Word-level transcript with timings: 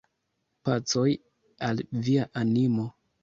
Pacon 0.63 1.11
al 1.67 1.77
via 2.07 2.25
animo! 2.45 2.87